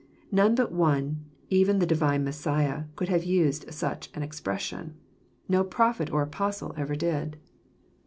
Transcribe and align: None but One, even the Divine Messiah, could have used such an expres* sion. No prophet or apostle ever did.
None 0.31 0.55
but 0.55 0.71
One, 0.71 1.25
even 1.51 1.77
the 1.77 1.85
Divine 1.85 2.23
Messiah, 2.23 2.85
could 2.95 3.07
have 3.09 3.23
used 3.23 3.71
such 3.71 4.09
an 4.15 4.23
expres* 4.23 4.63
sion. 4.63 4.95
No 5.47 5.63
prophet 5.63 6.11
or 6.11 6.23
apostle 6.23 6.73
ever 6.75 6.95
did. 6.95 7.37